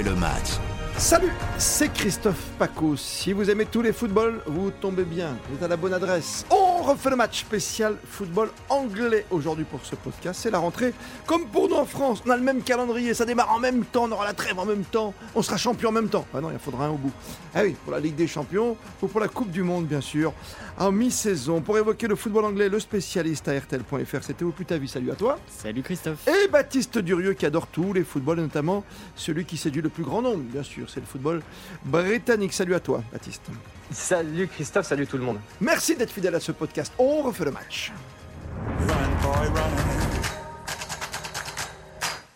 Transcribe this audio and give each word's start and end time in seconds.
le 0.00 0.14
match. 0.14 0.58
Salut, 0.96 1.32
c'est 1.58 1.92
Christophe 1.92 2.42
Paco. 2.58 2.96
Si 2.96 3.34
vous 3.34 3.50
aimez 3.50 3.66
tous 3.66 3.82
les 3.82 3.92
footballs, 3.92 4.40
vous 4.46 4.70
tombez 4.70 5.04
bien. 5.04 5.36
Vous 5.48 5.56
êtes 5.56 5.62
à 5.62 5.68
la 5.68 5.76
bonne 5.76 5.92
adresse. 5.92 6.46
On 6.82 6.84
refait 6.84 7.10
le 7.10 7.16
match 7.16 7.42
spécial 7.42 7.96
football 8.04 8.50
anglais 8.68 9.24
aujourd'hui 9.30 9.64
pour 9.64 9.86
ce 9.86 9.94
podcast. 9.94 10.40
C'est 10.42 10.50
la 10.50 10.58
rentrée. 10.58 10.92
Comme 11.26 11.46
pour 11.46 11.68
nous 11.68 11.76
en 11.76 11.84
France, 11.84 12.20
on 12.26 12.30
a 12.30 12.36
le 12.36 12.42
même 12.42 12.60
calendrier. 12.60 13.14
Ça 13.14 13.24
démarre 13.24 13.52
en 13.52 13.60
même 13.60 13.84
temps. 13.84 14.06
On 14.06 14.10
aura 14.10 14.24
la 14.24 14.32
trêve 14.32 14.58
en 14.58 14.64
même 14.64 14.82
temps. 14.82 15.14
On 15.36 15.42
sera 15.42 15.56
champion 15.56 15.90
en 15.90 15.92
même 15.92 16.08
temps. 16.08 16.26
Ah 16.34 16.40
non, 16.40 16.50
il 16.50 16.56
en 16.56 16.58
faudra 16.58 16.86
un 16.86 16.90
au 16.90 16.96
bout. 16.96 17.12
Ah 17.54 17.60
oui, 17.62 17.76
pour 17.84 17.92
la 17.92 18.00
Ligue 18.00 18.16
des 18.16 18.26
Champions 18.26 18.76
ou 19.00 19.06
pour 19.06 19.20
la 19.20 19.28
Coupe 19.28 19.52
du 19.52 19.62
Monde, 19.62 19.86
bien 19.86 20.00
sûr. 20.00 20.32
En 20.76 20.90
mi-saison, 20.90 21.60
pour 21.60 21.78
évoquer 21.78 22.08
le 22.08 22.16
football 22.16 22.46
anglais, 22.46 22.68
le 22.68 22.80
spécialiste 22.80 23.46
à 23.46 23.56
RTL.fr, 23.56 24.24
c'était 24.24 24.44
au 24.44 24.52
vie. 24.52 24.88
Salut 24.88 25.12
à 25.12 25.14
toi. 25.14 25.38
Salut 25.46 25.82
Christophe. 25.82 26.26
Et 26.26 26.48
Baptiste 26.48 26.98
Durieux 26.98 27.34
qui 27.34 27.46
adore 27.46 27.68
tous 27.68 27.92
les 27.92 28.02
footballs, 28.02 28.40
et 28.40 28.42
notamment 28.42 28.82
celui 29.14 29.44
qui 29.44 29.56
séduit 29.56 29.82
le 29.82 29.88
plus 29.88 30.02
grand 30.02 30.20
nombre, 30.20 30.42
bien 30.42 30.64
sûr 30.64 30.90
c'est 30.90 30.98
le 30.98 31.06
football 31.06 31.42
britannique. 31.84 32.52
Salut 32.52 32.74
à 32.74 32.80
toi, 32.80 33.04
Baptiste. 33.12 33.42
Salut 33.92 34.48
Christophe, 34.48 34.86
salut 34.86 35.06
tout 35.06 35.18
le 35.18 35.24
monde. 35.24 35.38
Merci 35.60 35.94
d'être 35.94 36.10
fidèle 36.10 36.34
à 36.34 36.40
ce 36.40 36.50
podcast. 36.50 36.71
On 36.98 37.22
refait 37.22 37.44
le 37.44 37.50
match. 37.50 37.92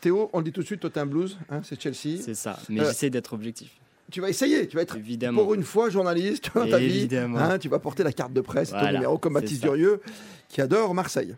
Théo, 0.00 0.30
on 0.32 0.38
le 0.38 0.44
dit 0.44 0.52
tout 0.52 0.60
de 0.60 0.66
suite, 0.66 0.80
toi 0.80 0.90
t'es 0.90 1.00
un 1.00 1.06
blues, 1.06 1.38
hein, 1.50 1.60
c'est 1.64 1.80
Chelsea. 1.80 2.20
C'est 2.22 2.34
ça, 2.34 2.58
mais 2.68 2.80
euh, 2.80 2.84
j'essaie 2.86 3.10
d'être 3.10 3.32
objectif. 3.32 3.70
Tu 4.10 4.20
vas 4.20 4.28
essayer, 4.28 4.68
tu 4.68 4.76
vas 4.76 4.82
être 4.82 4.96
Évidemment. 4.96 5.42
pour 5.42 5.54
une 5.54 5.64
fois 5.64 5.90
journaliste 5.90 6.50
dans 6.54 6.68
ta 6.68 6.78
vie. 6.78 7.08
Hein, 7.12 7.58
tu 7.58 7.68
vas 7.68 7.78
porter 7.78 8.04
la 8.04 8.12
carte 8.12 8.32
de 8.32 8.40
presse, 8.40 8.70
ton 8.70 8.92
numéro 8.92 9.18
comme 9.18 9.34
Baptiste 9.34 9.62
Durieux, 9.62 10.00
qui 10.48 10.60
adore 10.60 10.94
Marseille. 10.94 11.34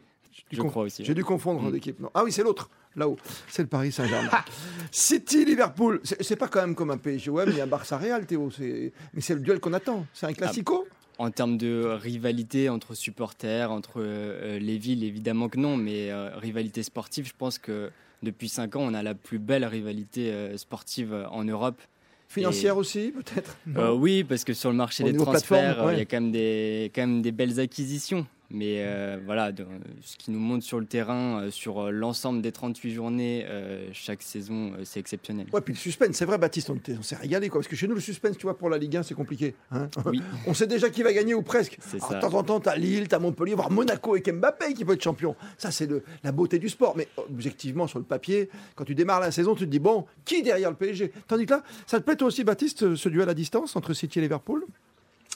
Je 0.50 0.62
crois 0.62 0.84
aussi. 0.84 1.04
J'ai 1.04 1.14
dû 1.14 1.24
confondre 1.24 1.62
mm. 1.62 1.72
d'équipe. 1.72 1.98
Ah 2.14 2.24
oui, 2.24 2.32
c'est 2.32 2.42
l'autre 2.42 2.68
là-haut. 2.96 3.16
C'est 3.48 3.62
le 3.62 3.68
Paris 3.68 3.92
Saint-Germain. 3.92 4.30
City, 4.90 5.44
Liverpool. 5.44 6.00
C'est 6.02 6.36
pas 6.36 6.48
quand 6.48 6.60
même 6.60 6.74
comme 6.74 6.90
un 6.90 6.96
PSG. 6.96 7.30
Ouais, 7.30 7.46
mais 7.46 7.52
il 7.52 7.58
y 7.58 7.60
a 7.60 7.64
un 7.64 7.68
Barça 7.68 7.96
Real, 7.96 8.26
Théo. 8.26 8.50
Mais 8.58 9.20
c'est 9.20 9.34
le 9.34 9.40
duel 9.40 9.60
qu'on 9.60 9.72
attend. 9.72 10.06
C'est 10.12 10.26
un 10.26 10.32
classico 10.32 10.86
ah, 10.90 10.94
En 11.18 11.32
termes 11.32 11.58
de 11.58 11.84
rivalité 12.00 12.68
entre 12.68 12.94
supporters, 12.94 13.72
entre 13.72 13.94
euh, 13.96 14.60
les 14.60 14.78
villes, 14.78 15.02
évidemment 15.02 15.48
que 15.48 15.58
non. 15.58 15.76
Mais 15.76 16.10
euh, 16.10 16.30
rivalité 16.36 16.84
sportive, 16.84 17.26
je 17.26 17.34
pense 17.36 17.58
que 17.58 17.90
depuis 18.22 18.48
5 18.48 18.76
ans, 18.76 18.82
on 18.82 18.94
a 18.94 19.02
la 19.02 19.14
plus 19.14 19.40
belle 19.40 19.64
rivalité 19.64 20.30
euh, 20.30 20.56
sportive 20.56 21.26
en 21.30 21.42
Europe. 21.42 21.80
Financière 22.28 22.76
aussi, 22.76 23.12
peut-être? 23.12 23.56
Oui, 23.96 24.22
parce 24.22 24.44
que 24.44 24.52
sur 24.52 24.70
le 24.70 24.76
marché 24.76 25.02
des 25.02 25.16
transferts, 25.16 25.92
il 25.92 25.98
y 25.98 26.02
a 26.02 26.04
quand 26.04 26.20
même, 26.20 26.30
des, 26.30 26.92
quand 26.94 27.00
même 27.00 27.22
des 27.22 27.32
belles 27.32 27.58
acquisitions. 27.58 28.26
Mais 28.50 28.76
euh, 28.78 29.18
voilà, 29.26 29.52
ce 30.00 30.16
qui 30.16 30.30
nous 30.30 30.38
montre 30.38 30.64
sur 30.64 30.80
le 30.80 30.86
terrain, 30.86 31.42
euh, 31.42 31.50
sur 31.50 31.80
euh, 31.80 31.90
l'ensemble 31.90 32.40
des 32.40 32.50
38 32.50 32.94
journées, 32.94 33.46
chaque 33.92 34.22
saison, 34.22 34.72
c'est 34.84 35.00
exceptionnel. 35.00 35.46
Ouais, 35.52 35.60
puis 35.60 35.74
le 35.74 35.78
suspense, 35.78 36.16
c'est 36.16 36.24
vrai, 36.24 36.38
Baptiste, 36.38 36.70
on, 36.70 37.02
s'est 37.02 37.16
régalé. 37.16 37.48
Quoi, 37.48 37.60
parce 37.60 37.68
que 37.68 37.76
chez 37.76 37.86
nous, 37.86 37.94
le 37.94 38.00
suspense, 38.00 38.38
tu 38.38 38.44
vois, 38.44 38.56
pour 38.56 38.70
la 38.70 38.78
Ligue 38.78 38.96
1, 38.96 39.02
c'est 39.02 39.14
compliqué. 39.14 39.54
Hein 39.70 39.88
oui. 40.06 40.22
on 40.46 40.54
sait 40.54 40.66
déjà 40.66 40.88
qui 40.88 41.02
va 41.02 41.12
gagner 41.12 41.34
ou 41.34 41.42
presque. 41.42 41.78
Alors, 41.92 42.14
de 42.14 42.20
temps 42.20 42.34
en 42.38 42.42
temps, 42.42 42.60
tu 42.60 42.68
as 42.68 42.76
Lille, 42.76 43.08
tu 43.08 43.14
as 43.14 43.18
Montpellier, 43.18 43.54
voire 43.54 43.70
Monaco 43.70 44.16
et 44.16 44.22
Mbappé 44.22 44.72
qui 44.72 44.84
peut 44.84 44.94
être 44.94 45.02
champion. 45.02 45.36
Ça, 45.58 45.70
c'est 45.70 45.88
la 46.24 46.32
beauté 46.32 46.58
du 46.58 46.68
sport. 46.68 46.96
Mais 46.96 47.08
objectivement, 47.16 47.86
sur 47.86 47.98
le 47.98 48.04
papier, 48.04 48.48
quand 48.74 48.84
tu 48.84 48.94
démarres 48.94 49.20
la 49.20 49.30
saison, 49.30 49.54
tu 49.54 49.66
te 49.66 49.70
dis, 49.70 49.78
bon, 49.78 50.06
qui 50.24 50.42
derrière 50.42 50.70
le 50.70 50.76
PSG 50.76 51.12
Tandis 51.26 51.46
que 51.46 51.52
là, 51.52 51.62
ça 51.86 51.98
te 52.00 52.04
plaît 52.04 52.16
toi 52.16 52.28
aussi, 52.28 52.44
Baptiste, 52.44 52.94
ce 52.94 53.08
duel 53.08 53.28
à 53.28 53.34
distance 53.34 53.76
entre 53.76 53.92
City 53.92 54.18
et 54.18 54.22
Liverpool? 54.22 54.64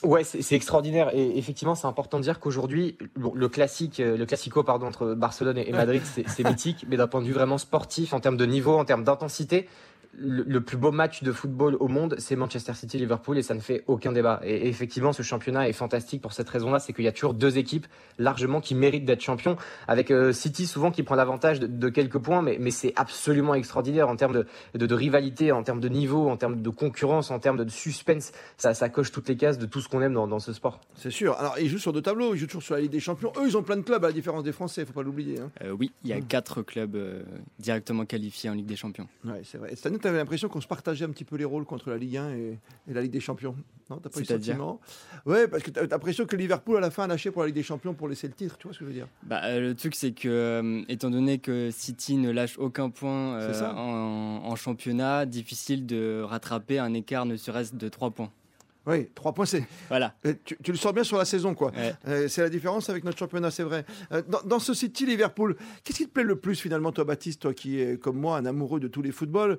Ouais, 0.01 0.23
c'est 0.23 0.55
extraordinaire. 0.55 1.15
Et 1.15 1.37
effectivement, 1.37 1.75
c'est 1.75 1.87
important 1.87 2.17
de 2.17 2.23
dire 2.23 2.39
qu'aujourd'hui, 2.39 2.97
le 3.15 3.47
classique, 3.47 3.99
euh, 3.99 4.17
le 4.17 4.25
classico 4.25 4.63
pardon 4.63 4.87
entre 4.87 5.13
Barcelone 5.13 5.57
et 5.57 5.71
Madrid, 5.71 6.01
c'est 6.03 6.43
mythique, 6.47 6.85
mais 6.89 6.97
d'un 6.97 7.07
point 7.07 7.21
de 7.21 7.25
vue 7.25 7.33
vraiment 7.33 7.57
sportif, 7.57 8.13
en 8.13 8.19
termes 8.19 8.35
de 8.35 8.45
niveau, 8.45 8.77
en 8.77 8.85
termes 8.85 9.05
d'intensité, 9.05 9.69
le, 10.17 10.59
plus 10.61 10.77
beau 10.77 10.91
match 10.91 11.23
de 11.23 11.31
football 11.31 11.75
au 11.79 11.87
monde, 11.87 12.15
c'est 12.19 12.35
Manchester 12.35 12.73
City-Liverpool 12.73 13.37
et 13.37 13.41
ça 13.41 13.55
ne 13.55 13.59
fait 13.59 13.83
aucun 13.87 14.11
débat. 14.11 14.41
Et, 14.43 14.67
effectivement, 14.67 15.13
ce 15.13 15.23
championnat 15.23 15.67
est 15.67 15.73
fantastique 15.73 16.21
pour 16.21 16.33
cette 16.33 16.49
raison-là, 16.49 16.79
c'est 16.79 16.93
qu'il 16.93 17.05
y 17.05 17.07
a 17.07 17.11
toujours 17.11 17.33
deux 17.33 17.57
équipes 17.57 17.87
largement 18.19 18.61
qui 18.61 18.75
méritent 18.75 19.05
d'être 19.05 19.21
champions, 19.21 19.57
avec 19.87 20.11
euh, 20.11 20.31
City 20.31 20.67
souvent 20.67 20.91
qui 20.91 21.03
prend 21.03 21.15
l'avantage 21.15 21.59
de, 21.59 21.89
quelques 21.89 22.19
points, 22.19 22.41
mais, 22.41 22.57
mais 22.59 22.71
c'est 22.71 22.93
absolument 22.95 23.55
extraordinaire 23.55 24.07
en 24.07 24.15
termes 24.15 24.33
de, 24.33 24.85
de, 24.85 24.95
rivalité, 24.95 25.51
en 25.51 25.63
termes 25.63 25.79
de 25.79 25.89
niveau, 25.89 26.29
en 26.29 26.37
termes 26.37 26.61
de 26.61 26.69
concurrence, 26.69 27.31
en 27.31 27.39
termes 27.39 27.63
de 27.63 27.69
suspense. 27.69 28.31
Ça, 28.57 28.73
ça 28.73 28.89
coche 28.89 29.11
toutes 29.11 29.29
les 29.29 29.37
cases 29.37 29.57
de 29.57 29.65
tout 29.65 29.81
ce 29.81 29.89
qu'on 29.89 30.01
aime 30.01 30.13
dans, 30.13 30.27
dans, 30.27 30.39
ce 30.39 30.53
sport. 30.53 30.79
C'est 30.95 31.11
sûr. 31.11 31.33
Alors, 31.37 31.57
ils 31.59 31.69
jouent 31.69 31.79
sur 31.79 31.93
deux 31.93 32.01
tableaux, 32.01 32.35
ils 32.35 32.37
jouent 32.37 32.47
toujours 32.47 32.63
sur 32.63 32.75
la 32.75 32.81
Ligue 32.81 32.91
des 32.91 32.99
Champions. 32.99 33.31
Eux, 33.37 33.47
ils 33.47 33.57
ont 33.57 33.63
plein 33.63 33.77
de 33.77 33.81
clubs 33.81 34.03
à 34.03 34.07
la 34.07 34.13
différence 34.13 34.43
des 34.43 34.51
Français, 34.51 34.85
faut 34.85 34.93
pas 34.93 35.03
l'oublier. 35.03 35.39
Hein. 35.39 35.51
Euh, 35.63 35.71
oui, 35.71 35.91
il 36.03 36.09
y 36.09 36.13
a 36.13 36.19
mm. 36.19 36.25
quatre 36.25 36.61
clubs 36.61 36.95
euh, 36.95 37.23
directement 37.59 38.05
qualifiés 38.05 38.49
en 38.49 38.53
Ligue 38.53 38.65
des 38.65 38.75
Champions. 38.75 39.07
Ouais, 39.25 39.41
c'est 39.43 39.57
vrai. 39.57 39.69
Cette 39.75 39.85
année, 39.87 39.99
tu 40.03 40.09
avais 40.09 40.17
l'impression 40.17 40.49
qu'on 40.49 40.61
se 40.61 40.67
partageait 40.67 41.05
un 41.05 41.09
petit 41.09 41.23
peu 41.23 41.35
les 41.35 41.45
rôles 41.45 41.65
contre 41.65 41.89
la 41.89 41.97
Ligue 41.97 42.17
1 42.17 42.29
et, 42.31 42.59
la 42.87 43.01
Ligue 43.01 43.11
des 43.11 43.19
Champions. 43.19 43.55
Non, 43.89 43.97
t'as 43.97 44.09
pas 44.09 44.19
eu 44.19 44.25
sentiment? 44.25 44.79
Ouais, 45.25 45.47
parce 45.47 45.63
que 45.63 45.71
t'as 45.71 45.87
l'impression 45.87 46.25
que 46.25 46.35
Liverpool 46.35 46.77
à 46.77 46.79
la 46.79 46.91
fin 46.91 47.03
a 47.03 47.07
lâché 47.07 47.31
pour 47.31 47.41
la 47.41 47.47
Ligue 47.47 47.55
des 47.55 47.63
Champions 47.63 47.93
pour 47.93 48.07
laisser 48.07 48.27
le 48.27 48.33
titre. 48.33 48.57
Tu 48.57 48.67
vois 48.67 48.73
ce 48.73 48.79
que 48.79 48.85
je 48.85 48.89
veux 48.89 48.95
dire? 48.95 49.07
Bah, 49.23 49.41
euh, 49.45 49.59
Le 49.59 49.75
truc, 49.75 49.95
c'est 49.95 50.11
que 50.11 50.27
euh, 50.27 50.83
étant 50.89 51.09
donné 51.09 51.39
que 51.39 51.69
City 51.71 52.17
ne 52.17 52.31
lâche 52.31 52.57
aucun 52.59 52.89
point 52.89 53.35
euh, 53.35 53.71
en, 53.71 54.41
en, 54.45 54.55
championnat, 54.55 55.25
difficile 55.25 55.85
de 55.85 56.21
rattraper 56.21 56.79
un 56.79 56.93
écart 56.93 57.25
ne 57.25 57.35
serait-ce 57.35 57.75
de 57.75 57.89
3 57.89 58.11
points. 58.11 58.31
Oui, 58.85 59.07
trois 59.15 59.33
points, 59.33 59.45
c'est. 59.45 59.63
Voilà. 59.87 60.13
Euh, 60.25 60.33
tu, 60.43 60.57
le 60.67 60.77
sors 60.77 60.91
bien 60.91 61.03
sur 61.03 61.17
la 61.17 61.23
saison, 61.23 61.53
quoi. 61.53 61.71
Euh, 62.07 62.27
c'est 62.27 62.41
la 62.41 62.49
différence 62.49 62.89
avec 62.89 63.05
notre 63.05 63.17
championnat, 63.17 63.49
c'est 63.49 63.63
vrai. 63.63 63.85
Euh, 64.11 64.21
dans, 64.45 64.59
ce 64.59 64.73
City 64.73 65.05
Liverpool, 65.05 65.55
qu'est-ce 65.83 65.99
qui 65.99 66.05
te 66.05 66.11
plaît 66.11 66.23
le 66.23 66.35
plus 66.35 66.59
finalement, 66.59 66.91
toi, 66.91 67.05
Baptiste, 67.05 67.41
toi 67.41 67.53
qui 67.53 67.79
es 67.79 67.97
comme 67.97 68.17
moi 68.17 68.37
un 68.37 68.45
amoureux 68.45 68.81
de 68.81 68.89
tous 68.89 69.01
les 69.01 69.11
footballs? 69.11 69.57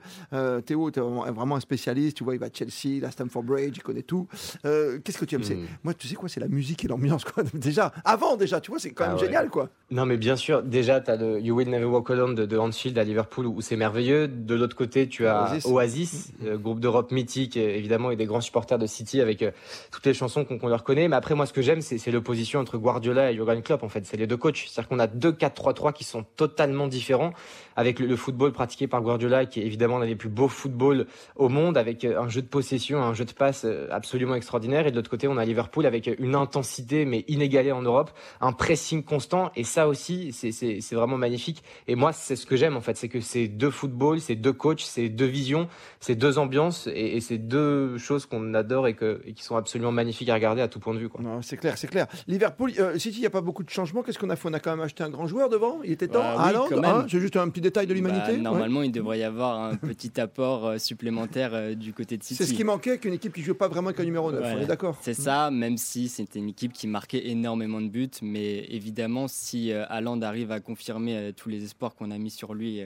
Théo, 0.66 0.90
tu 0.90 1.00
es 1.00 1.02
vraiment, 1.02 1.56
un 1.56 1.60
spécialiste. 1.60 2.18
Tu 2.18 2.24
vois, 2.24 2.34
il 2.34 2.38
va 2.38 2.46
à 2.46 2.50
Chelsea, 2.52 3.00
la 3.00 3.10
Stamford 3.10 3.44
Bridge, 3.44 3.76
il 3.76 3.82
connaît 3.82 4.02
tout. 4.02 4.28
qu'est-ce 4.62 5.18
que 5.18 5.24
tu 5.24 5.36
aimes? 5.36 5.42
Hmm. 5.42 5.66
Moi, 5.84 5.94
tu 5.94 6.06
sais 6.06 6.16
quoi, 6.16 6.28
c'est 6.28 6.40
la 6.40 6.48
musique 6.48 6.84
et 6.84 6.88
l'ambiance, 6.88 7.24
quoi. 7.24 7.42
Déjà, 7.54 7.92
avant, 8.04 8.36
déjà, 8.36 8.60
tu 8.60 8.70
vois, 8.70 8.80
c'est 8.80 8.90
quand 8.90 9.06
même 9.06 9.16
ah 9.16 9.24
génial, 9.24 9.48
quoi. 9.48 9.70
Non, 9.90 10.06
mais 10.06 10.16
bien 10.16 10.36
sûr, 10.36 10.62
déjà, 10.62 11.00
tu 11.00 11.10
as 11.10 11.16
le 11.16 11.40
You 11.40 11.54
Will 11.54 11.70
Never 11.70 11.84
Walk 11.84 12.10
Alone 12.10 12.34
de, 12.34 12.46
de 12.46 12.56
Hansfield 12.58 12.98
à 12.98 13.04
Liverpool 13.04 13.46
où 13.46 13.60
c'est 13.60 13.76
merveilleux. 13.76 14.28
De 14.28 14.54
l'autre 14.54 14.76
côté, 14.76 15.08
tu 15.08 15.26
as 15.26 15.56
Oasis, 15.64 16.32
groupe 16.42 16.80
d'Europe 16.80 17.12
mythique, 17.12 17.56
évidemment, 17.56 18.10
et 18.10 18.16
des 18.16 18.26
grands 18.26 18.40
supporters 18.40 18.78
de 18.78 18.86
City 18.86 19.13
avec 19.20 19.44
toutes 19.90 20.06
les 20.06 20.14
chansons 20.14 20.44
qu'on 20.44 20.68
leur 20.68 20.84
connaît. 20.84 21.08
Mais 21.08 21.16
après, 21.16 21.34
moi, 21.34 21.46
ce 21.46 21.52
que 21.52 21.62
j'aime, 21.62 21.80
c'est 21.80 22.10
l'opposition 22.10 22.60
entre 22.60 22.78
Guardiola 22.78 23.30
et 23.30 23.34
Jurgen 23.34 23.62
Klopp. 23.62 23.82
En 23.82 23.88
fait, 23.88 24.04
c'est 24.06 24.16
les 24.16 24.26
deux 24.26 24.36
coachs. 24.36 24.56
C'est-à-dire 24.56 24.88
qu'on 24.88 24.98
a 24.98 25.06
deux 25.06 25.32
4-3-3 25.32 25.92
qui 25.92 26.04
sont 26.04 26.24
totalement 26.36 26.86
différents, 26.86 27.32
avec 27.76 27.98
le, 27.98 28.16
football 28.16 28.52
pratiqué 28.52 28.86
par 28.86 29.02
Guardiola, 29.02 29.46
qui 29.46 29.60
est 29.60 29.64
évidemment 29.64 29.98
l'un 29.98 30.06
des 30.06 30.16
plus 30.16 30.28
beaux 30.28 30.48
footballs 30.48 31.06
au 31.36 31.48
monde, 31.48 31.76
avec 31.76 32.04
euh, 32.04 32.20
un 32.20 32.28
jeu 32.28 32.42
de 32.42 32.46
possession, 32.46 33.02
un 33.02 33.14
jeu 33.14 33.24
de 33.24 33.32
passe 33.32 33.64
euh, 33.64 33.88
absolument 33.90 34.34
extraordinaire. 34.34 34.86
Et 34.86 34.90
de 34.90 34.96
l'autre 34.96 35.10
côté, 35.10 35.28
on 35.28 35.36
a 35.36 35.44
Liverpool 35.44 35.86
avec 35.86 36.10
une 36.18 36.34
intensité 36.34 37.04
mais 37.04 37.24
inégalée 37.28 37.72
en 37.72 37.82
Europe, 37.82 38.10
un 38.40 38.52
pressing 38.52 39.02
constant. 39.02 39.50
Et 39.56 39.64
ça 39.64 39.88
aussi, 39.88 40.32
c'est 40.32 40.94
vraiment 40.94 41.16
magnifique. 41.16 41.62
Et 41.88 41.94
moi, 41.94 42.12
c'est 42.12 42.36
ce 42.36 42.46
que 42.46 42.56
j'aime 42.56 42.76
en 42.76 42.80
fait, 42.80 42.96
c'est 42.96 43.08
que 43.08 43.20
c'est 43.20 43.48
deux 43.48 43.70
footballs, 43.70 44.20
c'est 44.20 44.36
deux 44.36 44.52
coachs, 44.52 44.80
c'est 44.80 45.08
deux 45.08 45.26
visions, 45.26 45.68
c'est 46.00 46.14
deux 46.14 46.38
ambiances, 46.38 46.88
et, 46.92 47.20
c'est 47.20 47.38
deux 47.38 47.98
choses 47.98 48.26
qu'on 48.26 48.54
adore 48.54 48.86
et, 48.86 48.94
que, 48.94 49.03
et 49.24 49.32
qui 49.32 49.42
sont 49.42 49.56
absolument 49.56 49.92
magnifique 49.92 50.28
à 50.28 50.34
regarder 50.34 50.62
à 50.62 50.68
tout 50.68 50.80
point 50.80 50.94
de 50.94 50.98
vue. 50.98 51.08
C'est 51.42 51.56
clair, 51.56 51.78
c'est 51.78 51.88
clair. 51.88 52.06
Liverpool, 52.26 52.72
euh, 52.78 52.98
City, 52.98 53.18
il 53.18 53.20
n'y 53.20 53.26
a 53.26 53.30
pas 53.30 53.40
beaucoup 53.40 53.62
de 53.62 53.70
changements. 53.70 54.02
Qu'est-ce 54.02 54.18
qu'on 54.18 54.30
a 54.30 54.36
fait? 54.36 54.48
On 54.48 54.52
a 54.52 54.60
quand 54.60 54.70
même 54.70 54.84
acheté 54.84 55.02
un 55.02 55.10
grand 55.10 55.26
joueur 55.26 55.48
devant. 55.48 55.80
Il 55.84 55.92
était 55.92 56.08
temps. 56.08 56.20
Bah, 56.20 56.52
hein 56.84 57.06
c'est 57.08 57.20
juste 57.20 57.36
un 57.36 57.48
petit 57.48 57.60
détail 57.60 57.86
de 57.86 57.92
bah, 57.92 57.96
l'humanité. 57.96 58.36
normalement, 58.38 58.82
il 58.82 58.92
devrait 58.92 59.18
y 59.18 59.24
avoir 59.24 59.60
un 59.60 59.76
petit 59.76 60.20
apport 60.20 60.66
euh, 60.66 60.78
supplémentaire 60.78 61.50
euh, 61.54 61.74
du 61.74 61.92
côté 61.92 62.16
de 62.16 62.22
City. 62.22 62.36
C'est 62.36 62.46
ce 62.46 62.54
qui 62.54 62.64
manquait, 62.64 62.98
qu'une 62.98 63.14
équipe 63.14 63.32
qui 63.32 63.40
ne 63.40 63.46
joue 63.46 63.54
pas 63.54 63.68
vraiment 63.68 63.92
qu'un 63.92 64.04
numéro 64.04 64.32
9. 64.32 64.42
On 64.56 64.60
est 64.60 64.66
d'accord. 64.66 64.98
C'est 65.00 65.14
ça, 65.14 65.50
même 65.50 65.76
si 65.76 66.08
c'était 66.08 66.38
une 66.38 66.48
équipe 66.48 66.72
qui 66.72 66.86
marquait 66.86 67.28
énormément 67.28 67.80
de 67.80 67.88
buts. 67.88 68.10
Mais 68.22 68.66
évidemment, 68.70 69.28
si 69.28 69.72
Haaland 69.72 70.20
arrive 70.22 70.52
à 70.52 70.60
confirmer 70.60 71.32
tous 71.36 71.48
les 71.48 71.64
espoirs 71.64 71.94
qu'on 71.94 72.10
a 72.10 72.18
mis 72.18 72.30
sur 72.30 72.54
lui 72.54 72.82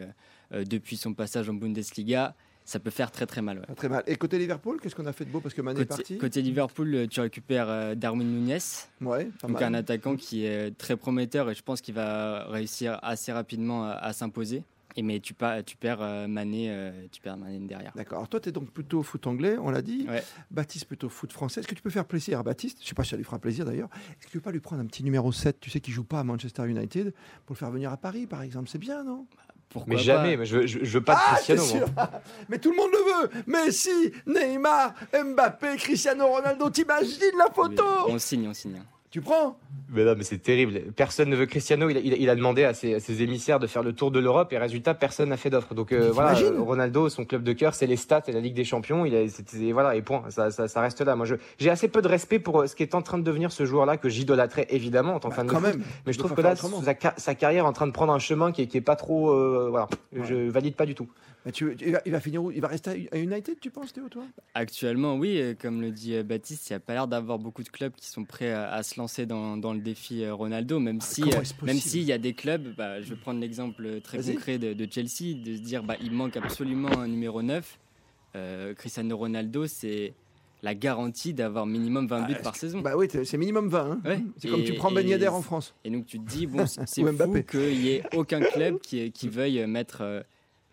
depuis 0.53 0.97
son 0.97 1.15
passage 1.15 1.49
en 1.49 1.55
Bundesliga, 1.55 2.35
ça 2.69 2.79
peut 2.79 2.91
faire 2.91 3.11
très 3.11 3.25
très 3.25 3.41
mal. 3.41 3.65
Très 3.77 3.89
mal. 3.89 4.03
Et 4.07 4.17
côté 4.17 4.39
Liverpool, 4.39 4.79
qu'est-ce 4.79 4.95
qu'on 4.95 5.07
a 5.07 5.15
fait 5.15 5.25
de 5.25 5.31
beau? 5.31 5.41
Parce 5.41 5.55
que 5.55 5.63
Mané 5.63 5.81
côté, 5.81 5.95
est 5.95 5.97
parti 5.97 6.19
Côté 6.19 6.43
Liverpool, 6.43 6.95
euh, 6.95 7.07
tu 7.07 7.23
récupères 7.23 7.71
euh, 7.71 7.95
Darwin 7.95 8.29
Nunez, 8.29 8.59
ouais, 9.01 9.31
donc 9.43 9.63
un 9.63 9.73
attaquant 9.73 10.17
qui 10.17 10.45
est 10.45 10.77
très 10.77 10.97
prometteur 10.97 11.49
et 11.49 11.55
je 11.55 11.63
pense 11.63 11.81
qu'il 11.81 11.95
va 11.95 12.45
réussir 12.51 12.99
assez 13.01 13.33
rapidement 13.33 13.85
à, 13.85 14.13
s'imposer. 14.13 14.65
Et 14.97 15.03
mais 15.03 15.21
tu, 15.21 15.33
pas, 15.33 15.63
tu 15.63 15.79
perds 15.79 16.03
euh, 16.03 16.27
Mané, 16.27 16.93
tu 17.11 17.23
perds 17.23 17.39
Mané 17.39 17.59
derrière. 17.61 17.93
D'accord. 17.97 18.19
Alors 18.19 18.29
toi, 18.29 18.39
tu 18.39 18.51
es 18.51 18.53
donc 18.53 18.71
plutôt 18.71 19.03
foot 19.03 19.27
anglais, 19.27 19.57
on 19.59 19.71
l'a 19.71 19.81
dit. 19.81 20.07
Baptiste 20.51 20.85
plutôt 20.85 21.09
foot 21.09 21.33
français. 21.33 21.61
Est-ce 21.61 21.69
que 21.69 21.75
tu 21.75 21.83
peux 21.83 21.89
faire 21.89 22.05
plaisir 22.05 22.39
à 22.39 22.43
Baptiste? 22.43 22.81
Je 22.81 22.85
ne 22.85 22.89
sais 22.89 22.95
pas 22.95 23.05
si 23.05 23.11
ça 23.11 23.17
lui 23.17 23.25
fera 23.25 23.39
plaisir 23.39 23.65
d'ailleurs. 23.65 23.89
Est-ce 24.11 24.27
que 24.27 24.31
tu 24.31 24.37
ne 24.37 24.41
veux 24.41 24.45
pas 24.45 24.53
lui 24.53 24.61
prendre 24.61 24.83
un 24.83 24.87
petit 24.87 25.05
numéro 25.05 25.33
7, 25.33 25.59
tu 25.59 25.71
sais, 25.71 25.81
qui 25.81 25.91
joue 25.91 26.05
pas 26.05 26.21
à 26.21 26.25
Manchester 26.25 26.69
United, 26.69 27.15
pour 27.47 27.55
le 27.55 27.59
faire 27.59 27.71
venir 27.71 27.91
à 27.93 27.97
Paris, 27.97 28.27
par 28.27 28.43
exemple? 28.43 28.69
C'est 28.69 28.79
bien, 28.79 29.05
non? 29.05 29.27
Mais 29.87 29.99
jamais, 29.99 30.37
mais 30.37 30.47
je, 30.47 30.67
je, 30.67 30.79
veux 30.79 31.05
pas 31.05 31.15
de 31.15 31.21
ah, 31.27 31.35
Cristiano. 31.35 31.87
mais 32.49 32.59
tout 32.59 32.71
le 32.71 32.77
monde 32.77 32.91
le 32.91 32.99
veut. 32.99 33.43
Messi, 33.47 34.13
Neymar, 34.27 34.95
Mbappé, 35.13 35.77
Cristiano 35.77 36.27
Ronaldo, 36.27 36.71
t'imagines 36.71 37.37
la 37.39 37.53
photo 37.53 37.85
On 38.09 38.19
signe, 38.19 38.49
on 38.49 38.55
signe. 38.55 38.83
Tu 39.11 39.21
prends 39.21 39.57
mais 39.91 40.05
non, 40.05 40.15
mais 40.17 40.25
c'est 40.25 40.39
terrible. 40.39 40.93
Personne 40.95 41.31
ne 41.31 41.37
veut 41.37 41.47
Cristiano. 41.47 41.89
Il 41.89 42.29
a, 42.29 42.37
demandé 42.37 42.65
à 42.65 42.75
ses, 42.75 43.23
émissaires 43.23 43.59
de 43.59 43.67
faire 43.67 43.83
le 43.83 43.95
tour 43.95 44.11
de 44.11 44.19
l'Europe 44.19 44.53
et 44.53 44.59
résultat, 44.59 44.95
personne 44.95 45.31
n'a 45.31 45.37
fait 45.37 45.51
d'offre. 45.51 45.75
Donc 45.75 45.93
euh, 45.93 46.11
voilà, 46.13 46.39
Ronaldo, 46.59 47.09
son 47.09 47.25
club 47.25 47.43
de 47.43 47.53
cœur, 47.53 47.75
c'est 47.75 47.87
les 47.87 47.97
stats 47.97 48.25
et 48.27 48.33
la 48.33 48.41
Ligue 48.41 48.55
des 48.55 48.65
Champions. 48.65 49.07
Il 49.07 49.17
a, 49.17 49.25
voilà, 49.73 49.97
et 49.97 50.03
point. 50.03 50.25
Ça, 50.29 50.51
ça, 50.51 50.81
reste 50.81 51.01
là. 51.01 51.17
Moi, 51.17 51.27
j'ai 51.59 51.71
assez 51.71 51.89
peu 51.89 52.03
de 52.03 52.09
respect 52.09 52.39
pour 52.39 52.61
euh, 52.61 52.67
ce 52.67 52.77
qui 52.77 52.83
est 52.83 52.95
en 52.95 53.03
train 53.03 53.19
de 53.19 53.23
devenir 53.23 53.51
ce 53.51 53.65
joueur-là 53.65 53.97
que 53.97 54.09
j'idolâtrais 54.09 54.67
évidemment 54.71 55.15
en 55.15 55.21
tant 55.21 55.31
que 55.31 55.37
bah, 55.37 55.45
fan 55.49 55.63
de 55.63 55.67
même, 55.79 55.83
Mais 56.07 56.13
je 56.13 56.19
trouve 56.19 56.35
que 56.35 56.43
là, 56.43 56.55
sa, 57.17 57.35
carrière 57.35 57.65
est 57.65 57.69
en 57.69 57.73
train 57.73 57.87
de 57.87 57.93
prendre 57.93 58.13
un 58.13 58.19
chemin 58.19 58.53
qui 58.53 58.63
est, 58.63 58.81
pas 58.81 58.97
trop. 58.97 59.31
Euh, 59.31 59.69
voilà, 59.71 59.89
je 60.13 60.51
valide 60.51 60.75
pas 60.75 60.87
du 60.87 60.95
tout. 60.95 61.09
tu, 61.55 61.77
il, 62.05 62.13
va, 62.13 62.21
finir 62.21 62.43
où? 62.43 62.51
Il 62.51 62.61
va 62.61 62.69
rester 62.69 63.09
à 63.11 63.17
United, 63.17 63.59
tu 63.59 63.71
penses, 63.71 63.93
Théo, 63.95 64.09
toi? 64.11 64.25
Actuellement, 64.55 65.17
oui. 65.17 65.57
Comme 65.61 65.81
le 65.81 65.91
dit 65.91 66.23
Baptiste, 66.23 66.69
il 66.69 66.75
n'y 66.75 66.77
a 66.77 66.81
pas 66.81 66.93
l'air 66.93 67.09
d'avoir 67.09 67.39
beaucoup 67.39 67.63
de 67.63 67.71
clubs 67.71 67.93
qui 67.95 68.09
sont 68.09 68.25
prêts 68.25 68.53
à, 68.53 68.83
se 68.83 68.98
lancer 68.99 69.25
dans, 69.27 69.57
dans 69.57 69.73
le 69.73 69.81
défi 69.81 70.29
Ronaldo, 70.29 70.79
même 70.79 70.99
ah, 71.01 71.05
si, 71.05 71.23
euh, 71.23 71.43
même 71.63 71.79
s'il 71.79 72.03
y 72.03 72.13
a 72.13 72.19
des 72.19 72.35
clubs, 72.35 72.75
bah, 72.77 73.01
je 73.01 73.11
vais 73.11 73.17
prendre 73.17 73.41
l'exemple 73.41 74.01
très 74.03 74.19
concret 74.19 74.59
de, 74.59 74.89
Chelsea, 74.91 75.35
de 75.35 75.57
se 75.57 75.63
dire 75.63 75.83
bah, 75.83 75.97
il 76.03 76.13
manque 76.13 76.37
absolument 76.37 76.91
un 76.99 77.09
numéro 77.09 77.43
9. 77.43 77.79
Euh, 78.37 78.75
Cristiano 78.75 79.17
Ronaldo, 79.17 79.67
c'est 79.67 80.13
la 80.63 80.75
garantie 80.75 81.33
d'avoir 81.33 81.67
minimum 81.67 82.07
20 82.07 82.27
buts 82.27 82.35
ah, 82.39 82.43
par 82.43 82.57
saison. 82.57 82.81
Bah 82.81 82.97
oui, 82.97 83.09
c'est 83.11 83.39
minimum 83.39 83.69
20. 83.69 84.01
Hein. 84.05 84.21
C'est 84.37 84.49
comme 84.49 84.65
tu 84.65 84.75
prends 84.75 84.91
Ben 84.91 85.07
Yedder 85.07 85.29
en 85.29 85.41
France. 85.41 85.75
Et 85.85 85.91
donc 85.91 86.07
tu 86.07 86.19
te 86.19 86.29
dis, 86.29 86.47
bon, 86.47 86.67
c'est 86.87 87.03
fou 87.03 87.43
qu'il 87.45 87.81
n'y 87.81 87.89
ait 87.91 88.03
aucun 88.15 88.41
club 88.41 88.79
qui, 88.81 89.11
qui 89.13 89.29
veuille 89.29 89.67
mettre 89.67 89.99
euh, 90.03 90.23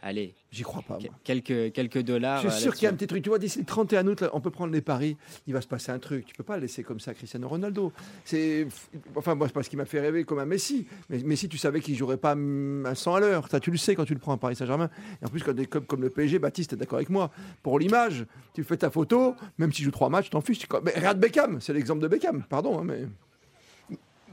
allez, 0.05 0.35
j'y 0.51 0.61
crois 0.63 0.83
pas. 0.83 0.99
Quelques, 1.23 1.73
quelques 1.73 2.01
dollars. 2.01 2.41
Je 2.43 2.49
suis 2.49 2.61
sûr 2.61 2.73
qu'il 2.73 2.83
y 2.83 2.87
a 2.87 2.91
un 2.91 2.93
petit 2.93 3.07
truc. 3.07 3.23
Tu 3.23 3.29
vois, 3.29 3.39
d'ici 3.39 3.59
le 3.59 3.65
31 3.65 4.07
août, 4.07 4.23
on 4.31 4.39
peut 4.39 4.51
prendre 4.51 4.71
les 4.71 4.81
paris. 4.81 5.17
Il 5.47 5.53
va 5.53 5.61
se 5.61 5.67
passer 5.67 5.91
un 5.91 5.99
truc. 5.99 6.25
Tu 6.25 6.35
peux 6.35 6.43
pas 6.43 6.57
laisser 6.57 6.83
comme 6.83 6.99
ça 6.99 7.13
Cristiano 7.13 7.47
Ronaldo. 7.49 7.91
C'est, 8.23 8.67
enfin, 9.15 9.35
moi, 9.35 9.47
c'est 9.47 9.53
pas 9.53 9.63
ce 9.63 9.69
qui 9.69 9.75
m'a 9.75 9.85
fait 9.85 9.99
rêver 9.99 10.23
comme 10.23 10.39
un 10.39 10.45
Messi. 10.45 10.87
Mais 11.09 11.17
Messi, 11.23 11.49
tu 11.49 11.57
savais 11.57 11.81
qu'il 11.81 11.95
jouerait 11.95 12.17
pas 12.17 12.35
à 12.85 12.95
100 12.95 13.15
à 13.15 13.19
l'heure. 13.19 13.49
Ça, 13.49 13.59
tu 13.59 13.71
le 13.71 13.77
sais 13.77 13.95
quand 13.95 14.05
tu 14.05 14.13
le 14.13 14.19
prends 14.19 14.33
à 14.33 14.37
Paris 14.37 14.55
Saint-Germain. 14.55 14.89
Et 15.21 15.25
en 15.25 15.29
plus, 15.29 15.41
quand 15.41 15.53
des 15.53 15.65
clubs 15.65 15.85
comme 15.85 16.01
le 16.01 16.11
PSG, 16.11 16.37
Baptiste, 16.39 16.73
est 16.73 16.77
d'accord 16.77 16.97
avec 16.97 17.09
moi. 17.09 17.31
Pour 17.63 17.79
l'image, 17.79 18.25
tu 18.53 18.63
fais 18.63 18.77
ta 18.77 18.91
photo, 18.91 19.35
même 19.57 19.71
si 19.71 19.79
tu 19.79 19.85
joues 19.85 19.91
trois 19.91 20.09
matchs, 20.09 20.25
tu 20.25 20.31
t'en 20.31 20.41
fiches. 20.41 20.67
Mais 20.83 20.91
regarde 20.95 21.19
Beckham, 21.19 21.59
c'est 21.59 21.73
l'exemple 21.73 22.01
de 22.01 22.07
Beckham. 22.07 22.43
Pardon, 22.47 22.79
hein, 22.79 22.83
mais. 22.85 23.05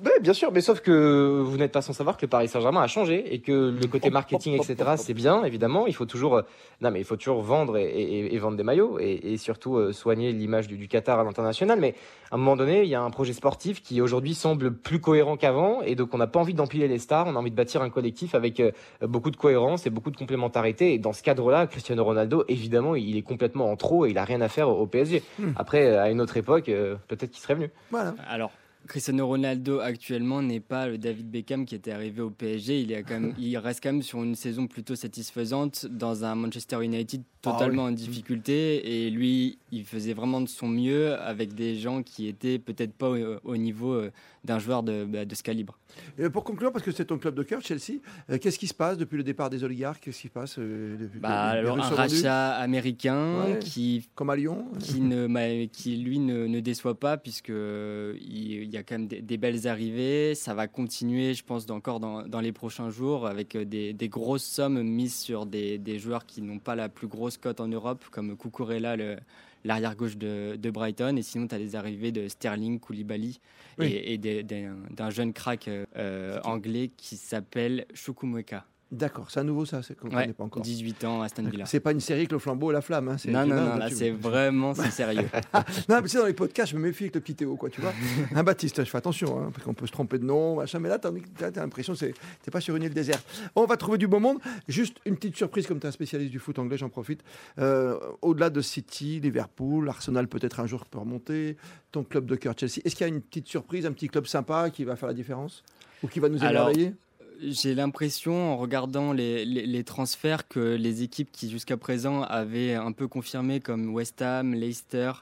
Oui, 0.04 0.10
bien 0.20 0.32
sûr, 0.32 0.50
mais 0.52 0.62
sauf 0.62 0.80
que 0.80 1.42
vous 1.44 1.56
n'êtes 1.58 1.70
pas 1.70 1.82
sans 1.82 1.92
savoir 1.92 2.16
que 2.16 2.22
le 2.22 2.30
Paris 2.30 2.48
Saint-Germain 2.48 2.80
a 2.80 2.86
changé 2.86 3.34
et 3.34 3.40
que 3.40 3.52
le 3.52 3.86
côté 3.86 4.10
marketing, 4.10 4.54
etc., 4.54 4.92
c'est 4.96 5.14
bien, 5.14 5.44
évidemment. 5.44 5.86
Il 5.86 5.94
faut 5.94 6.06
toujours, 6.06 6.36
euh, 6.36 6.42
non, 6.80 6.90
mais 6.90 7.00
il 7.00 7.04
faut 7.04 7.16
toujours 7.16 7.42
vendre 7.42 7.76
et, 7.76 8.36
vendre 8.38 8.56
des 8.56 8.62
maillots 8.62 8.98
et, 8.98 9.36
surtout 9.36 9.76
euh, 9.76 9.92
soigner 9.92 10.32
l'image 10.32 10.66
du, 10.66 10.88
Qatar 10.88 11.20
à 11.20 11.24
l'international. 11.24 11.78
Mais 11.78 11.94
à 12.30 12.36
un 12.36 12.38
moment 12.38 12.56
donné, 12.56 12.82
il 12.82 12.88
y 12.88 12.94
a 12.94 13.02
un 13.02 13.10
projet 13.10 13.32
sportif 13.32 13.82
qui 13.82 14.00
aujourd'hui 14.00 14.34
semble 14.34 14.72
plus 14.72 15.00
cohérent 15.00 15.36
qu'avant 15.36 15.82
et 15.82 15.94
donc 15.94 16.14
on 16.14 16.18
n'a 16.18 16.26
pas 16.26 16.40
envie 16.40 16.54
d'empiler 16.54 16.88
les 16.88 16.98
stars. 16.98 17.26
On 17.26 17.36
a 17.36 17.38
envie 17.38 17.50
de 17.50 17.56
bâtir 17.56 17.82
un 17.82 17.90
collectif 17.90 18.34
avec 18.34 18.60
euh, 18.60 18.72
beaucoup 19.02 19.30
de 19.30 19.36
cohérence 19.36 19.86
et 19.86 19.90
beaucoup 19.90 20.10
de 20.10 20.16
complémentarité. 20.16 20.94
Et 20.94 20.98
dans 20.98 21.12
ce 21.12 21.22
cadre-là, 21.22 21.66
Cristiano 21.66 22.02
Ronaldo, 22.02 22.44
évidemment, 22.48 22.96
il 22.96 23.16
est 23.16 23.22
complètement 23.22 23.70
en 23.70 23.76
trop 23.76 24.06
et 24.06 24.10
il 24.10 24.18
a 24.18 24.24
rien 24.24 24.40
à 24.40 24.48
faire 24.48 24.68
au, 24.68 24.86
PSG. 24.86 25.22
Hmm. 25.38 25.52
Après, 25.56 25.96
à 25.96 26.10
une 26.10 26.20
autre 26.20 26.36
époque, 26.36 26.64
peut-être 26.64 27.30
qu'il 27.30 27.40
serait 27.40 27.54
venu. 27.54 27.70
Voilà. 27.90 28.14
Alors. 28.28 28.50
Cristiano 28.86 29.26
Ronaldo 29.26 29.80
actuellement 29.80 30.42
n'est 30.42 30.60
pas 30.60 30.88
le 30.88 30.98
David 30.98 31.30
Beckham 31.30 31.64
qui 31.64 31.74
était 31.74 31.92
arrivé 31.92 32.20
au 32.20 32.30
PSG. 32.30 32.80
Il, 32.80 32.92
est 32.92 33.02
quand 33.02 33.20
même, 33.20 33.34
il 33.38 33.56
reste 33.58 33.82
quand 33.82 33.92
même 33.92 34.02
sur 34.02 34.22
une 34.22 34.34
saison 34.34 34.66
plutôt 34.66 34.96
satisfaisante 34.96 35.86
dans 35.86 36.24
un 36.24 36.34
Manchester 36.34 36.84
United 36.84 37.22
totalement 37.40 37.86
ah 37.86 37.88
en 37.88 37.92
difficulté. 37.92 39.06
Et 39.06 39.10
lui, 39.10 39.58
il 39.72 39.86
faisait 39.86 40.12
vraiment 40.12 40.42
de 40.42 40.48
son 40.48 40.68
mieux 40.68 41.14
avec 41.14 41.54
des 41.54 41.76
gens 41.76 42.02
qui 42.02 42.28
étaient 42.28 42.58
peut-être 42.58 42.92
pas 42.92 43.10
au, 43.42 43.56
niveau 43.56 43.94
euh, 43.94 44.12
d'un 44.44 44.58
joueur 44.58 44.82
de, 44.82 45.06
bah, 45.06 45.24
de, 45.24 45.34
ce 45.34 45.42
calibre. 45.42 45.78
Et 46.18 46.28
pour 46.28 46.44
conclure, 46.44 46.72
parce 46.72 46.84
que 46.84 46.92
c'est 46.92 47.06
ton 47.06 47.16
club 47.16 47.34
de 47.34 47.42
cœur, 47.42 47.62
Chelsea, 47.62 48.00
euh, 48.30 48.36
qu'est-ce 48.38 48.58
qui 48.58 48.68
se 48.68 48.74
passe 48.74 48.98
depuis 48.98 49.16
le 49.16 49.24
départ 49.24 49.48
des 49.48 49.64
oligarques? 49.64 50.02
Qu'est-ce 50.04 50.20
qui 50.20 50.28
se 50.28 50.32
passe 50.32 50.56
euh, 50.58 51.08
bah, 51.18 51.48
alors, 51.48 51.78
Un 51.78 51.88
rachat 51.88 52.50
américain 52.56 53.56
qui, 53.60 54.10
comme 54.14 54.28
à 54.28 54.36
Lyon, 54.36 54.66
qui, 54.78 55.00
ne, 55.00 55.64
qui 55.64 55.96
lui 55.96 56.18
ne, 56.18 56.46
ne 56.46 56.60
déçoit 56.60 57.00
pas 57.00 57.16
puisque 57.16 57.48
il, 57.48 58.68
y 58.70 58.76
a 58.76 58.82
quand 58.82 58.98
même 58.98 59.08
des, 59.08 59.36
belles 59.38 59.66
arrivées. 59.66 60.34
Ça 60.34 60.52
va 60.52 60.68
continuer, 60.68 61.32
je 61.32 61.44
pense, 61.44 61.68
encore 61.70 61.98
dans, 61.98 62.28
dans 62.28 62.40
les 62.40 62.52
prochains 62.52 62.90
jours 62.90 63.26
avec 63.26 63.56
des, 63.56 63.94
des 63.94 64.08
grosses 64.10 64.44
sommes 64.44 64.82
mises 64.82 65.16
sur 65.16 65.46
des, 65.46 65.78
des 65.78 65.98
joueurs 65.98 66.26
qui 66.26 66.42
n'ont 66.42 66.58
pas 66.58 66.74
la 66.74 66.90
plus 66.90 67.06
grosse 67.06 67.38
cote 67.38 67.60
en 67.60 67.68
Europe, 67.68 68.04
comme 68.10 68.36
Kukurela, 68.36 68.96
le 68.96 69.16
l'arrière 69.64 69.96
gauche 69.96 70.16
de, 70.16 70.70
Brighton. 70.70 71.16
Et 71.16 71.22
sinon, 71.22 71.46
tu 71.46 71.54
as 71.54 71.58
les 71.58 71.76
arrivées 71.76 72.12
de 72.12 72.28
Sterling, 72.28 72.80
Koulibaly 72.80 73.40
et, 73.80 74.18
d'un 74.18 75.10
jeune 75.10 75.32
crack 75.32 75.68
euh, 75.68 76.40
anglais 76.44 76.90
qui 76.96 77.16
s'appelle 77.16 77.86
Chukwuemeka. 77.94 78.64
D'accord, 78.92 79.30
c'est 79.30 79.40
à 79.40 79.42
nouveau 79.42 79.64
ça, 79.64 79.82
c'est 79.82 79.98
qu'on 79.98 80.10
pas 80.10 80.26
encore. 80.38 80.62
18 80.62 81.04
ans 81.04 81.22
à 81.22 81.24
Aston 81.24 81.44
Villa. 81.44 81.64
C'est 81.64 81.80
pas 81.80 81.92
une 81.92 82.00
série 82.00 82.26
que 82.26 82.34
le 82.34 82.38
flambeau 82.38 82.70
et 82.70 82.74
la 82.74 82.82
flamme. 82.82 83.08
Hein, 83.08 83.16
non, 83.26 83.46
non, 83.46 83.54
non, 83.54 83.76
là 83.76 83.88
c'est 83.88 84.10
vraiment 84.10 84.74
sérieux. 84.90 85.30
non, 85.88 86.00
mais 86.02 86.08
c'est 86.08 86.18
dans 86.18 86.26
les 86.26 86.34
podcasts, 86.34 86.72
je 86.72 86.76
me 86.76 86.82
méfie 86.82 87.04
avec 87.04 87.14
le 87.14 87.22
petit 87.22 87.34
Théo, 87.34 87.56
quoi, 87.56 87.70
tu 87.70 87.80
vois. 87.80 87.94
un 88.34 88.42
Baptiste, 88.44 88.84
je 88.84 88.90
fais 88.90 88.98
attention, 88.98 89.40
hein, 89.40 89.50
parce 89.50 89.64
qu'on 89.64 89.72
peut 89.72 89.86
se 89.86 89.92
tromper 89.92 90.18
de 90.18 90.26
nom, 90.26 90.56
machin, 90.56 90.78
mais 90.78 90.90
là, 90.90 90.98
tu 90.98 91.08
as, 91.08 91.50
l'impression 91.56 91.94
que 91.94 92.00
t'es 92.04 92.50
pas 92.50 92.60
sur 92.60 92.76
une 92.76 92.82
île 92.82 92.92
déserte. 92.92 93.26
On 93.56 93.64
va 93.64 93.78
trouver 93.78 93.96
du 93.96 94.08
bon 94.08 94.20
monde. 94.20 94.38
Juste 94.68 94.98
une 95.06 95.16
petite 95.16 95.36
surprise, 95.36 95.66
comme 95.66 95.80
tu 95.80 95.86
es 95.86 95.88
un 95.88 95.92
spécialiste 95.92 96.30
du 96.30 96.38
foot 96.38 96.58
anglais, 96.58 96.76
j'en 96.76 96.90
profite. 96.90 97.24
Euh, 97.58 97.98
au-delà 98.20 98.50
de 98.50 98.60
City, 98.60 99.20
Liverpool, 99.20 99.88
Arsenal 99.88 100.28
peut-être 100.28 100.60
un 100.60 100.66
jour 100.66 100.84
peut 100.84 100.98
remonter, 100.98 101.56
ton 101.92 102.04
club 102.04 102.26
de 102.26 102.36
cœur 102.36 102.52
Chelsea, 102.58 102.82
est-ce 102.84 102.94
qu'il 102.94 103.06
y 103.06 103.10
a 103.10 103.12
une 103.12 103.22
petite 103.22 103.48
surprise, 103.48 103.86
un 103.86 103.92
petit 103.92 104.08
club 104.08 104.26
sympa 104.26 104.68
qui 104.68 104.84
va 104.84 104.96
faire 104.96 105.08
la 105.08 105.14
différence? 105.14 105.64
Ou 106.02 106.08
qui 106.08 106.20
va 106.20 106.28
nous 106.28 106.44
émerveiller 106.44 106.94
j'ai 107.40 107.74
l'impression, 107.74 108.52
en 108.52 108.56
regardant 108.56 109.12
les, 109.12 109.84
transferts, 109.84 110.48
que 110.48 110.74
les 110.76 111.02
équipes 111.02 111.30
qui 111.32 111.50
jusqu'à 111.50 111.76
présent 111.76 112.22
avaient 112.22 112.74
un 112.74 112.92
peu 112.92 113.08
confirmé, 113.08 113.60
comme 113.60 113.92
West 113.92 114.22
Ham, 114.22 114.54
Leicester, 114.54 115.12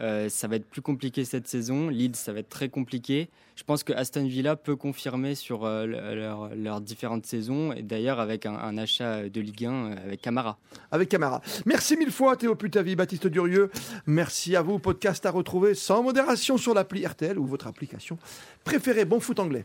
euh, 0.00 0.28
ça 0.28 0.46
va 0.46 0.56
être 0.56 0.66
plus 0.66 0.82
compliqué 0.82 1.24
cette 1.24 1.48
saison. 1.48 1.88
Leeds, 1.88 2.14
ça 2.14 2.32
va 2.32 2.40
être 2.40 2.48
très 2.48 2.68
compliqué. 2.68 3.28
Je 3.56 3.64
pense 3.64 3.82
que 3.82 3.92
Aston 3.92 4.26
Villa 4.26 4.54
peut 4.54 4.76
confirmer 4.76 5.34
sur 5.34 5.64
euh, 5.64 6.52
leurs 6.54 6.80
différentes 6.80 7.26
saisons, 7.26 7.72
et 7.72 7.82
d'ailleurs 7.82 8.20
avec 8.20 8.46
un, 8.46 8.78
achat 8.78 9.28
de 9.28 9.40
Ligue 9.40 9.64
1 9.64 9.72
euh, 9.72 9.96
avec 10.04 10.22
Camara. 10.22 10.58
Avec 10.92 11.08
Camara. 11.08 11.42
Merci 11.66 11.96
mille 11.96 12.12
fois 12.12 12.36
Théo 12.36 12.54
Putavi, 12.54 12.94
Baptiste 12.94 13.26
Durieux. 13.26 13.70
Merci 14.06 14.54
à 14.54 14.62
vous. 14.62 14.78
Podcast 14.78 15.26
à 15.26 15.30
retrouver 15.30 15.74
sans 15.74 16.02
modération 16.02 16.56
sur 16.56 16.74
l'appli 16.74 17.04
RTL 17.04 17.38
ou 17.38 17.46
votre 17.46 17.66
application 17.66 18.18
préférée. 18.62 19.04
Bon 19.04 19.18
foot 19.18 19.40
anglais. 19.40 19.64